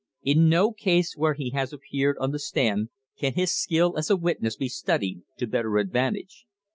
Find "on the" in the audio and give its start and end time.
2.19-2.39